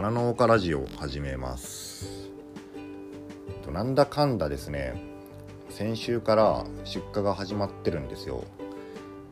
[0.00, 2.30] 花農家ラジオを始めます。
[3.70, 4.94] なんだかんだですね
[5.68, 8.42] 先週から出荷が始まってるんですよ、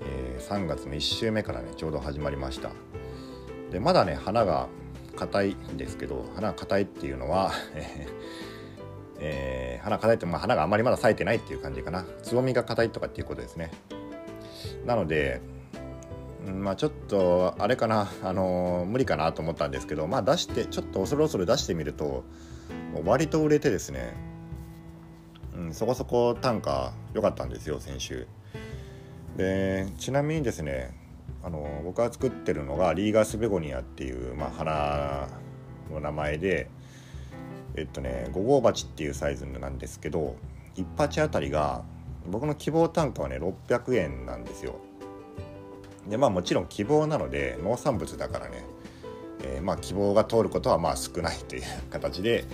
[0.02, 2.72] えー、3月の1週目からねちょうど始まりました。
[3.70, 4.68] でまだね花が
[5.16, 7.50] 硬いんですけど花が硬いっていうのは
[9.20, 12.04] えー、花硬いって、まあ、花があまりまだ咲いてないっていう感じかな。
[12.22, 13.70] つぼみが硬いとかっていうことですね。
[14.84, 15.40] なので
[16.46, 22.24] まあちょっとあれかなあのー、無理かなと思ったんですけどまあ出してちょっと恐る恐る出してみると
[23.04, 24.14] 割と売れてですね、
[25.56, 28.26] うん、そこそこ単価良かったんですよ先週。
[29.36, 30.96] でちなみにですね
[31.42, 35.28] あのー、僕が作ってるのがリーガースベゴニアっていう、まあ、花
[35.92, 36.68] の名前で
[37.76, 40.36] えっとね5号鉢っていうサイズなんですけど
[40.76, 41.84] 1鉢あたりが
[42.26, 44.80] 僕の希望単価はね600円なんですよ。
[46.08, 48.64] でまあもちろん希望なので農産物だからね、
[49.42, 52.44] えー、まあ希望が通ることはまあ少ないという形で、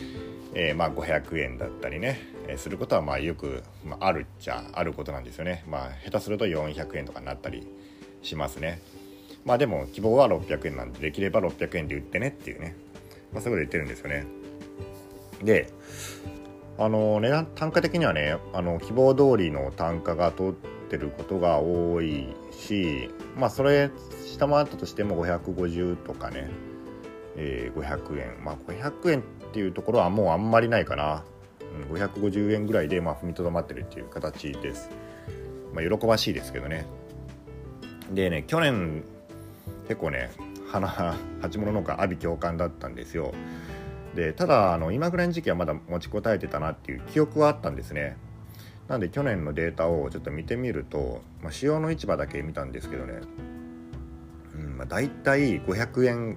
[0.55, 5.65] えー、まあ500円だったりね、え、することはまあよく、まあ、あるっちゃあることなんですよね。
[5.69, 7.67] まあ下手すると400円とかになったり
[8.23, 8.81] しますね。
[9.45, 12.75] まあでも希望は600円なんでできれば600円で売ってねっていうね、
[13.33, 14.27] まあ、そういうこと言ってるんですよね。
[15.43, 15.69] で
[16.79, 20.53] あの値段単価的にはねあの希望通りの単価が通っ
[20.91, 23.91] てることが多いしまあそれ
[24.25, 26.51] 下回ったとしても550とかね、
[27.37, 28.45] えー、500円。
[28.45, 31.25] まあ500円っていうところはもうあんまりないかな、
[31.89, 34.91] うん、550円ぐらいでまあ踏みとどまってるっていう形です。
[35.73, 36.87] まあ喜ばしいですけどね。
[38.13, 39.05] でね去年
[39.89, 40.31] 結構ね
[40.71, 40.89] 花
[41.41, 43.33] 鉢物農家阿鼻共感だったんですよ。
[44.15, 48.17] でただあの今ぐらいの時期はまだ持ちこたえてたなっていう記憶はあったんですね。
[48.89, 53.21] なんで去年のデータをちょっと見てみると、まあ、使用の市場だけ見たんですけどね、
[54.55, 56.37] うんまあ、大体500円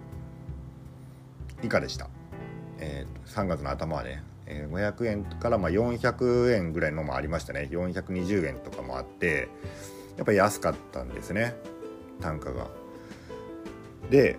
[1.63, 2.09] 以下でした、
[2.79, 7.67] えー、3月の頭はね、えー、500円からまあ400円ぐらいのもありましたね。
[7.69, 9.49] 420円とかもあって
[10.15, 11.55] やっぱり安かったんですね。
[12.21, 12.67] 単価が。
[14.09, 14.37] で、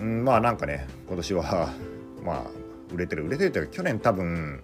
[0.00, 1.72] うん、まあなんかね今年は
[2.22, 2.44] まあ
[2.92, 4.62] 売れてる売れてるというか去年多分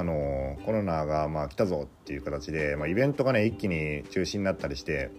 [0.00, 5.10] あのコロナがまあ来たぞっていう形で、まあ、イベントがね一気に中止になったりして、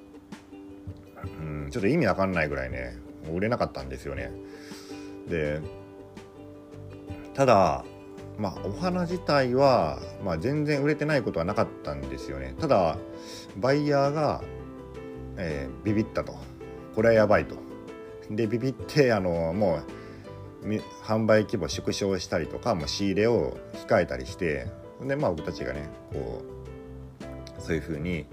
[1.40, 2.98] うん、ちょっと意味わかんないぐらいね
[3.32, 4.32] 売れなかったんですよね。
[5.30, 5.62] で
[7.36, 7.86] ただ
[8.40, 12.56] まあお花自体は、まあ、全然売れてないことはなかったんですよね。
[12.60, 12.98] ただ
[13.58, 14.42] バイヤーが、
[15.38, 16.34] えー、ビビったと
[16.96, 17.56] これはやばいと。
[18.32, 20.01] でビビってあのもう
[21.04, 23.58] 販売規模縮小したりとかも仕入れを
[23.88, 24.68] 控えたりして
[25.02, 28.26] でまあ僕たちがねこうそういうふうに、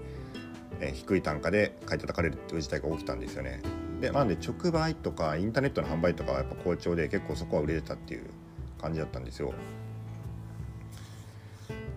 [0.79, 3.61] え低い単価で買い叩かれるっていう事態が起きたんですよね。
[4.01, 8.23] でなんで直売とかインターネットの販売とかはやっぱ好調で結構そこは売れてたっていう
[8.81, 9.53] 感じだったんですよ。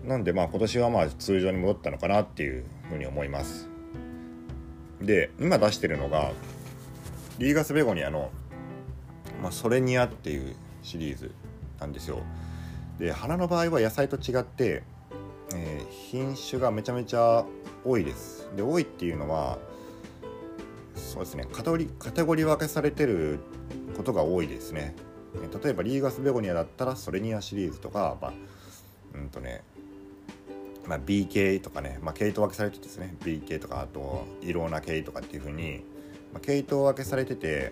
[0.05, 3.69] なんでまあ今年はまあ通常に戻ったのかなっていうふうに思います。
[5.01, 6.31] で今出してるのが
[7.39, 8.29] リーガスベゴニアの
[9.43, 11.31] まあ、ソレニアっていうシリーズ
[11.79, 12.21] なんですよ。
[12.97, 14.83] で花の場合は野菜と違って、
[15.53, 17.45] えー、品種がめちゃめちゃ
[17.83, 18.49] 多いです。
[18.55, 19.59] で多いっていうのは
[20.95, 23.39] そうですねカテゴリカテゴリ分けされてる
[23.97, 24.95] ことが多いですね。
[25.63, 28.33] 例えばリーガスベゴニアだったらソレニアシリーズとか、まあ、
[29.15, 29.63] うんとね
[30.87, 35.83] まあ、B 系とかね、まあ、系統分けされててですね B 系とかあとイローナ系とかっていうふうに、
[36.33, 37.71] まあ、系統分けされてて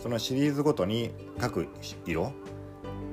[0.00, 2.32] そのシリーズごとに各色、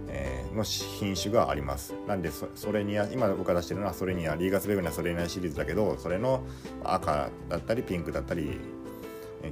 [0.08, 1.94] えー、の品種があります。
[2.08, 6.44] なんでそれに今僕が出してるのはそれにはリーガスベグナそれにはシリーズだけどそれの
[6.84, 8.60] 赤だったりピンクだったり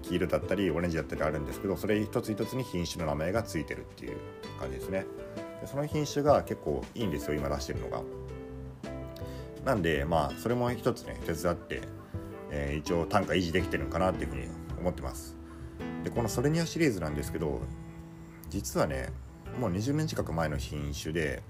[0.01, 4.17] 黄色だったりオレンジだったりあるんですけどそれ一つ一つに品種の名前が付いてるっていう
[4.59, 5.05] 感じですね。
[5.61, 8.01] でその品種が結構いいんですよ今出してるのが。
[9.65, 11.81] なんでまあそれも一つね手伝って、
[12.51, 14.47] えー、一応単価維持できてるのかなっていうふうに
[14.79, 15.36] 思ってます。
[16.07, 17.59] でこのソレニアシリーズなんですけど
[18.49, 19.09] 実はね
[19.59, 21.43] もう20年近く前の品種で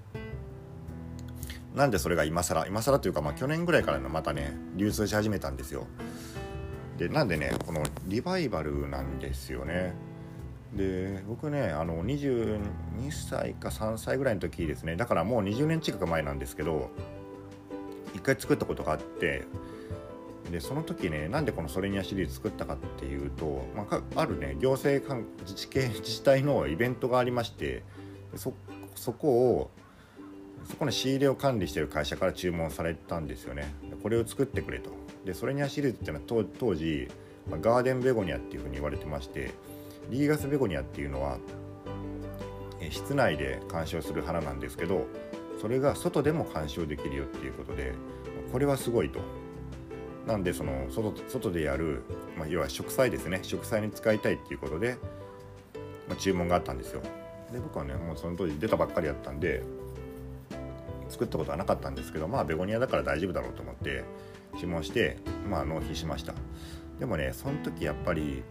[1.76, 5.86] なんでそれが今更今更というかまあ去年ぐらいからのまたね流通し始めたんですよ。
[6.98, 9.94] でなんでねこのリバイバルなんですよね。
[10.74, 12.60] で僕ねあの22
[13.12, 14.96] 歳か3歳ぐらいの時ですね。
[14.96, 16.90] だからもう20年近く前なんですけど
[18.16, 19.44] 一回作ったことがあって
[20.52, 27.84] でその時ねなんでこのソレニアシリーズ作ったかっていうと、まあ、あるね行政関自治系自治体のイベントがありまして
[28.36, 28.54] そ
[28.96, 29.72] そこを
[30.70, 33.74] そこの仕入れを管理してる会社から注文されたんですよね
[34.04, 34.90] これを作ってくれと
[35.26, 37.08] でソレニアシリーズっていうのは当時、
[37.50, 39.52] まあ、ガーデンベゴニアっていうふうに言われてまして
[40.10, 41.38] リーガスベゴニアっていうのは
[42.90, 45.06] 室内で鑑賞する花なんですけど
[45.60, 47.94] それが外でも鑑賞できるよっていうことで
[48.52, 49.20] これはすごいと。
[50.28, 52.04] なんでその外外でやる、
[52.38, 53.40] まあ、要は植栽ですね。
[53.44, 54.98] 植栽に使いたいっていうことで、
[56.08, 57.02] まあ、注文があったんですよ。
[57.52, 59.64] で僕はねもうその当時出たばっかりやったんで
[61.08, 64.04] 作ったことはなかったんですけどまあベゴニアだから大丈夫だろうと思って
[64.60, 65.18] 注文して
[65.50, 66.34] まあ納品しました。
[67.00, 68.44] でもねその時やっぱり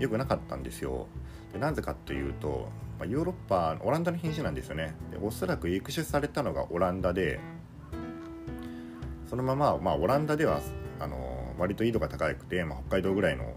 [0.00, 1.06] 良くなかったんですよ。
[1.52, 2.68] でなぜかというと、
[2.98, 4.96] まあ、ヨーロッパオランダの品種なんですよね。
[5.12, 7.38] でおそらく育種されたのがオランダで
[9.30, 10.60] そのまま、まあ、オランダでは
[11.02, 13.54] あの割と緯度が高くて、まあ、北海道ぐらいの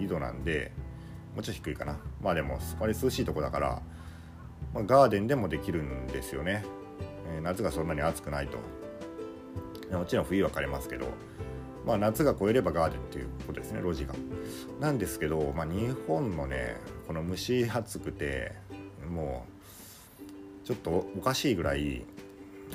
[0.00, 0.72] 緯度なんで
[1.34, 1.98] もうちょっと低いかな。
[2.20, 3.82] まあでも割涼しいとこだから、
[4.74, 6.64] まあ、ガーデンでもできるんですよね、
[7.34, 8.58] えー、夏がそんなに暑くないと。
[9.96, 11.06] もちろん冬は枯れますけど
[11.84, 14.14] まあ、夏が超えればガーデンっていうことですね路地が。
[14.80, 18.52] なんですけど、まあ、日本のねこの蒸し暑くて
[19.10, 19.44] も
[20.64, 22.04] うちょっとおかしいぐらい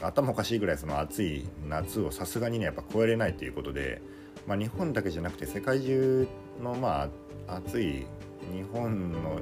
[0.01, 4.01] 頭おかしいぐらいその暑い夏をさすがにねやっぱ超えれないということで、
[4.45, 6.27] まあ、日本だけじゃなくて世界中
[6.63, 7.09] のま
[7.47, 8.05] あ暑い
[8.53, 9.39] 日本の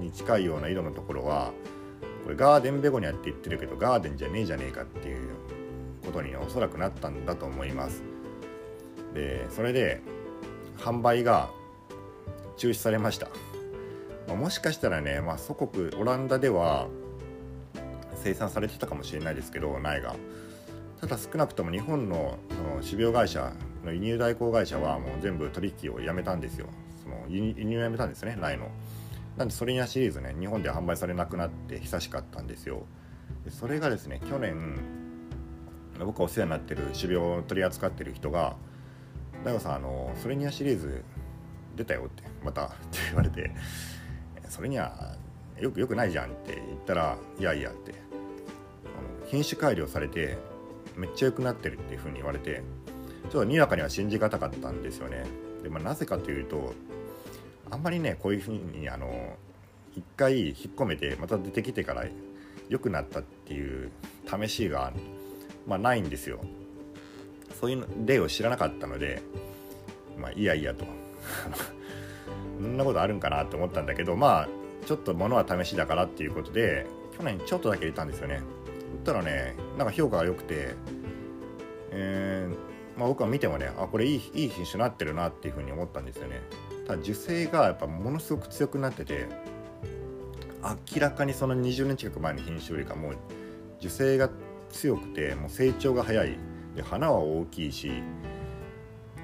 [0.00, 1.52] に近いような色のところは
[2.24, 5.30] これガーデンベゴニアって言ってるけどガーデンじゃねえじゃねえかっていう
[6.04, 8.02] ことにおそらくなったんだと思います。
[9.14, 10.00] でそれで
[10.78, 11.50] 販売が
[12.56, 13.28] 中止されました、
[14.34, 16.88] もしかしたらね、まあ、祖国オランダでは
[18.24, 20.16] 生産されてたかもしれないですけど苗が。
[20.98, 23.52] ただ少なくとも日本のその種苗会社
[23.84, 26.66] の輸入代行会社はもう全部取引をやめたんですよ。
[27.02, 28.70] その輸入をやめたんですね苗の。
[29.36, 32.86] なんでソレニアシリーズね日本で販売されなくなって久しかったんですよ。
[33.50, 34.78] それがですね去年
[35.98, 38.56] 僕がお世話になってる種苗を取り扱ってる人が
[39.44, 41.04] 大悟さんあのそれにはシリーズ
[41.76, 43.50] 出たよってまた って言われて
[44.48, 45.14] それには
[45.60, 48.03] よくよくないじゃんって言ったらいやいやって。
[49.26, 50.36] 品種改良されて
[50.96, 52.62] めっちゃ良くなってるっていうふうに言われて
[53.24, 55.24] ちょっとにわかには信じがたかったんですよね。
[55.62, 56.74] で、まあ、なぜかというと
[57.70, 59.36] あんまりねこういうふうにあの
[59.96, 62.04] 一回引っ込めてまた出てきてから
[62.68, 63.90] 良くなったっていう
[64.26, 64.92] 試しが、
[65.66, 66.40] まあ、ないんですよ。
[67.60, 69.22] そういう例を知らなかったので
[70.20, 70.84] まあいやいやと。
[72.60, 74.48] そんなことあるんかなと思ったんだけどまあ
[74.86, 76.86] ちょっと物は試しだからっていうことで
[77.16, 78.42] 去年ちょっとだけ入れたんですよね。
[79.04, 80.74] ったらねなんか評価が良くて
[81.96, 86.40] えー、まあ、僕は見てもねあこれいいいい品種になってるなっていうふうに思ったんですよね。
[86.86, 89.26] ただ受精がやっぱものすごく強くなってて
[90.92, 93.16] 明らかにその20年近く前の品種よりかもう
[93.78, 94.28] 受精が
[94.70, 96.36] 強くてもう成長が早い。
[96.74, 97.92] で花は大きいし、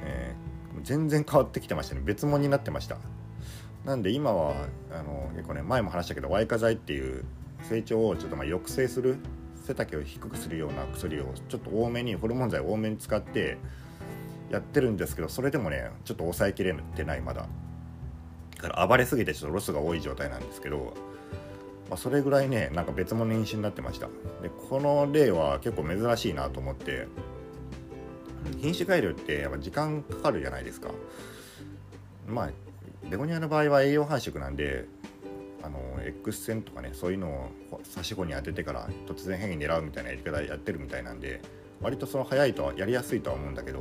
[0.05, 2.03] えー、全然変わってきてましたね。
[2.05, 2.99] 別物になってました。
[3.85, 7.25] なんで今はあの結構ね前も話したけどワイ化剤っていう
[7.63, 9.17] 成長をちょっとまあ抑制する
[9.71, 13.57] 背丈を低くするような薬をちょっと多めにホルモン剤多めに使って
[14.51, 17.47] やってるんですけどそれでもねちょっと抑えきれてないまだ。
[18.57, 20.93] だから暴れすぎてちょっとロスが多い状態なんですけど、
[21.89, 24.09] まあ、それぐらいねなんか別物の妊娠になってました。
[24.43, 27.07] でこの例は結構珍しいなと思って
[28.61, 30.91] 品種改良ってやっぱ時間かかるじゃないですか。
[32.27, 32.51] まあ
[33.09, 34.85] ベゴニアの場合は栄養繁殖なんで
[35.63, 37.29] あの X 線とかねそういうの
[37.71, 41.41] を差し子に当ててから突然変異狙うみたいなやり方やってるみたいなんで
[41.81, 43.81] 割とその早いとはやりやすいとは思うんだけど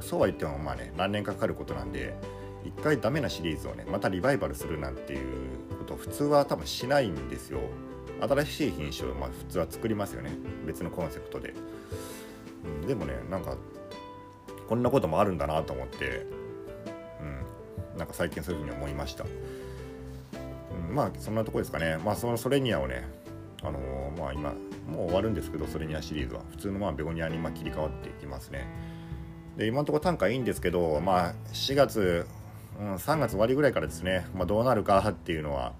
[0.00, 2.14] そうは言ってもまあね何年かかることなんで
[2.64, 5.20] 一回ダメなシリーズをねまたリバイバルするなんていう
[5.78, 7.60] こと普通は多分しないんですよ。
[8.20, 10.30] 新しい品種をまあ普通は作りますよね。
[10.66, 11.54] 別のコンセプトで、
[12.82, 13.56] うん、でもねなんか
[14.68, 16.26] こんなこともあるんだなと思って、
[17.92, 19.24] うん、なんか最近そういうふうに思いました、
[20.90, 21.98] まあそんなとこですかね。
[22.04, 23.08] まあそのソレニアをね
[23.62, 24.54] あのー、まあ今
[24.88, 26.42] もう終わるんですけどソレニアシリーズは。
[26.50, 28.66] 普通のまあベゴニアにま切り替わっていきますね。
[29.56, 32.26] で今のところ単価いいんですけどまあ4月、
[32.80, 35.72] うん、3月終わりぐらいからですね、まあ、どうなるかっていうのは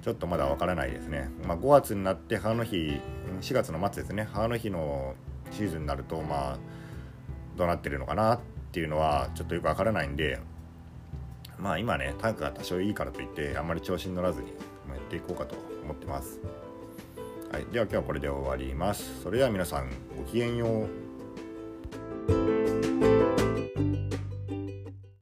[0.00, 3.00] ちょっとまだわからないですね、まあ、5月になって母の日
[3.42, 4.28] 4月の末ですね。
[4.32, 5.14] 母の日の
[5.50, 6.58] シーズンになるとまあ
[7.56, 8.40] どうなってるのかなっ
[8.72, 10.38] ていうのはちょっとよくわからないんで
[11.62, 14.54] まあ今ね単価が多少いいからといってあんまり調子に乗らずにや
[14.96, 15.54] っていこうかと
[15.84, 16.40] 思ってます。
[17.52, 19.22] はい、では今日はこれで終わります。
[19.22, 21.01] それでは皆さんごきげんよう。